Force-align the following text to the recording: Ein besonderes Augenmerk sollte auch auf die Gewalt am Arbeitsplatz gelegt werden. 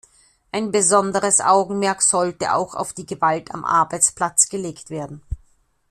Ein 0.51 0.71
besonderes 0.71 1.41
Augenmerk 1.41 2.01
sollte 2.01 2.55
auch 2.55 2.73
auf 2.73 2.91
die 2.91 3.05
Gewalt 3.05 3.51
am 3.53 3.63
Arbeitsplatz 3.63 4.49
gelegt 4.49 4.89
werden. 4.89 5.21